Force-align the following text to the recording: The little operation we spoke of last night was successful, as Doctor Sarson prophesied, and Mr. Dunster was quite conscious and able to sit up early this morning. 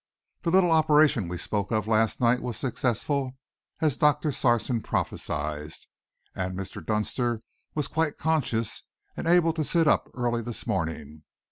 The 0.41 0.49
little 0.49 0.71
operation 0.71 1.27
we 1.27 1.37
spoke 1.37 1.69
of 1.71 1.87
last 1.87 2.19
night 2.19 2.41
was 2.41 2.57
successful, 2.57 3.37
as 3.81 3.97
Doctor 3.97 4.31
Sarson 4.31 4.81
prophesied, 4.81 5.73
and 6.33 6.57
Mr. 6.57 6.83
Dunster 6.83 7.43
was 7.75 7.87
quite 7.87 8.17
conscious 8.17 8.81
and 9.15 9.27
able 9.27 9.53
to 9.53 9.63
sit 9.63 9.87
up 9.87 10.09
early 10.15 10.41
this 10.41 10.65
morning. 10.65 11.21